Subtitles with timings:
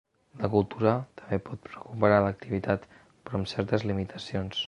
[0.43, 4.59] La cultura també pot recuperar l’activitat, però amb certes limitacions.